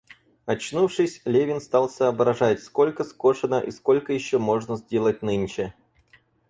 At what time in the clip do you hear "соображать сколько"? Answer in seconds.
1.87-3.03